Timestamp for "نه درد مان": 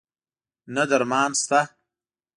0.75-1.31